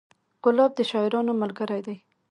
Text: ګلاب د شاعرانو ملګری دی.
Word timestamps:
ګلاب 0.43 0.71
د 0.77 0.79
شاعرانو 0.91 1.31
ملګری 1.41 1.79
دی. 1.85 1.97